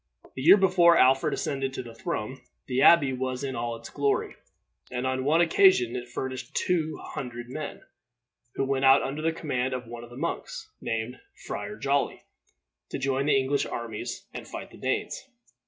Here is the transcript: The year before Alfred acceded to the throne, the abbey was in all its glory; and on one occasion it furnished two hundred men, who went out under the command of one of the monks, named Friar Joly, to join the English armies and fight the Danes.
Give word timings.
The 0.35 0.41
year 0.41 0.57
before 0.57 0.97
Alfred 0.97 1.31
acceded 1.31 1.75
to 1.75 1.83
the 1.83 1.93
throne, 1.93 2.41
the 2.65 2.81
abbey 2.81 3.13
was 3.13 3.43
in 3.43 3.55
all 3.55 3.75
its 3.75 3.91
glory; 3.91 4.33
and 4.89 5.05
on 5.05 5.23
one 5.25 5.41
occasion 5.41 5.95
it 5.95 6.09
furnished 6.09 6.55
two 6.55 6.97
hundred 6.97 7.49
men, 7.51 7.83
who 8.55 8.65
went 8.65 8.83
out 8.83 9.03
under 9.03 9.21
the 9.21 9.31
command 9.31 9.75
of 9.75 9.85
one 9.85 10.03
of 10.03 10.09
the 10.09 10.17
monks, 10.17 10.71
named 10.81 11.19
Friar 11.45 11.77
Joly, 11.77 12.23
to 12.89 12.97
join 12.97 13.27
the 13.27 13.37
English 13.37 13.67
armies 13.67 14.25
and 14.33 14.47
fight 14.47 14.71
the 14.71 14.77
Danes. 14.77 15.23